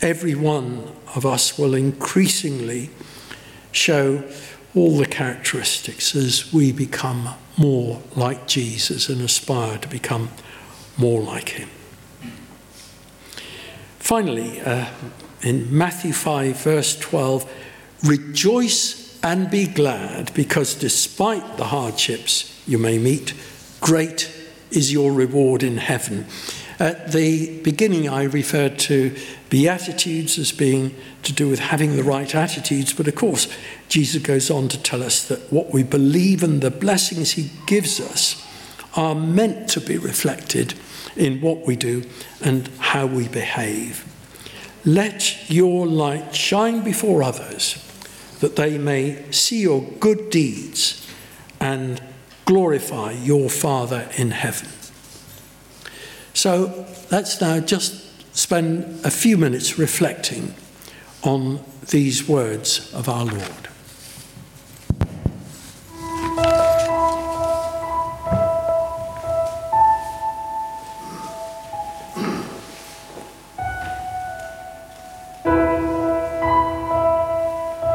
Every 0.00 0.34
one 0.34 0.92
of 1.14 1.24
us 1.24 1.58
will 1.58 1.74
increasingly 1.74 2.90
show 3.72 4.22
all 4.74 4.96
the 4.96 5.06
characteristics 5.06 6.14
as 6.14 6.52
we 6.52 6.72
become 6.72 7.30
more 7.56 8.02
like 8.16 8.46
Jesus 8.46 9.08
and 9.08 9.20
aspire 9.20 9.78
to 9.78 9.88
become 9.88 10.30
more 10.96 11.22
like 11.22 11.50
him. 11.50 11.68
Finally, 13.98 14.60
uh, 14.60 14.86
in 15.42 15.76
Matthew 15.76 16.12
5, 16.12 16.56
verse 16.56 16.98
12, 16.98 17.50
rejoice 18.04 19.18
and 19.22 19.50
be 19.50 19.66
glad 19.66 20.32
because 20.34 20.74
despite 20.74 21.56
the 21.56 21.64
hardships 21.64 22.62
you 22.66 22.76
may 22.78 22.98
meet, 22.98 23.32
great 23.80 24.30
is 24.76 24.92
your 24.92 25.12
reward 25.12 25.62
in 25.62 25.76
heaven. 25.78 26.26
At 26.78 27.12
the 27.12 27.60
beginning, 27.60 28.08
I 28.08 28.24
referred 28.24 28.78
to 28.80 29.16
Beatitudes 29.48 30.38
as 30.38 30.50
being 30.50 30.94
to 31.22 31.32
do 31.32 31.48
with 31.48 31.60
having 31.60 31.96
the 31.96 32.02
right 32.02 32.34
attitudes, 32.34 32.92
but 32.92 33.06
of 33.06 33.14
course, 33.14 33.46
Jesus 33.88 34.20
goes 34.20 34.50
on 34.50 34.68
to 34.68 34.82
tell 34.82 35.02
us 35.02 35.26
that 35.28 35.52
what 35.52 35.72
we 35.72 35.84
believe 35.84 36.42
and 36.42 36.60
the 36.60 36.70
blessings 36.70 37.32
he 37.32 37.50
gives 37.66 38.00
us 38.00 38.44
are 38.96 39.14
meant 39.14 39.68
to 39.68 39.80
be 39.80 39.98
reflected 39.98 40.74
in 41.16 41.40
what 41.40 41.66
we 41.66 41.76
do 41.76 42.02
and 42.42 42.68
how 42.78 43.06
we 43.06 43.28
behave. 43.28 44.04
Let 44.84 45.50
your 45.50 45.86
light 45.86 46.34
shine 46.34 46.82
before 46.82 47.22
others 47.22 47.80
that 48.40 48.56
they 48.56 48.78
may 48.78 49.30
see 49.30 49.62
your 49.62 49.82
good 50.00 50.28
deeds 50.30 51.08
and 51.60 52.02
glorify 52.44 53.12
your 53.12 53.48
Father 53.48 54.08
in 54.16 54.30
heaven. 54.30 54.68
So 56.34 56.86
let's 57.10 57.40
now 57.40 57.60
just 57.60 58.36
spend 58.36 59.04
a 59.04 59.10
few 59.10 59.36
minutes 59.36 59.78
reflecting 59.78 60.54
on 61.22 61.64
these 61.90 62.28
words 62.28 62.92
of 62.92 63.08
our 63.08 63.24
Lord. 63.24 63.68